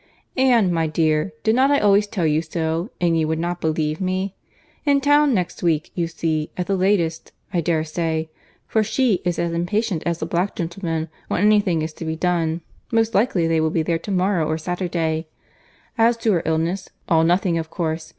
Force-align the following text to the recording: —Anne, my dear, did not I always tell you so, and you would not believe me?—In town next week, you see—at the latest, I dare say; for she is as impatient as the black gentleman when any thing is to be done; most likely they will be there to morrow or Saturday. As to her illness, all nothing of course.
—Anne, 0.35 0.73
my 0.73 0.87
dear, 0.87 1.31
did 1.43 1.53
not 1.53 1.69
I 1.69 1.77
always 1.77 2.07
tell 2.07 2.25
you 2.25 2.41
so, 2.41 2.89
and 2.99 3.15
you 3.19 3.27
would 3.27 3.37
not 3.37 3.61
believe 3.61 4.01
me?—In 4.01 4.99
town 4.99 5.31
next 5.31 5.61
week, 5.61 5.91
you 5.93 6.07
see—at 6.07 6.65
the 6.65 6.75
latest, 6.75 7.33
I 7.53 7.61
dare 7.61 7.83
say; 7.83 8.31
for 8.65 8.81
she 8.81 9.21
is 9.23 9.37
as 9.37 9.51
impatient 9.53 10.01
as 10.07 10.17
the 10.17 10.25
black 10.25 10.55
gentleman 10.55 11.07
when 11.27 11.43
any 11.45 11.59
thing 11.59 11.83
is 11.83 11.93
to 11.93 12.05
be 12.05 12.15
done; 12.15 12.61
most 12.91 13.13
likely 13.13 13.45
they 13.45 13.61
will 13.61 13.69
be 13.69 13.83
there 13.83 13.99
to 13.99 14.09
morrow 14.11 14.47
or 14.49 14.57
Saturday. 14.57 15.27
As 15.99 16.17
to 16.17 16.31
her 16.31 16.41
illness, 16.47 16.89
all 17.07 17.23
nothing 17.23 17.59
of 17.59 17.69
course. 17.69 18.09